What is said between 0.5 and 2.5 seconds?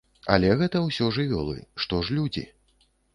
гэта ўсё жывёлы, што ж людзі?